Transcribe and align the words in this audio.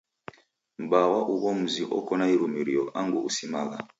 M'baa 0.81 1.07
wa 1.11 1.21
ugho 1.33 1.49
mzi 1.59 1.83
oko 1.97 2.11
na 2.19 2.25
irumirio 2.33 2.83
angu 2.99 3.19
usimagha. 3.29 3.77